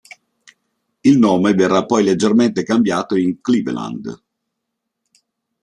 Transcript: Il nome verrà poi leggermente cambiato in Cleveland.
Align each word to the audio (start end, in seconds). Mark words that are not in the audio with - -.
Il 1.01 1.19
nome 1.19 1.53
verrà 1.53 1.85
poi 1.85 2.03
leggermente 2.03 2.63
cambiato 2.63 3.15
in 3.15 3.39
Cleveland. 3.39 4.23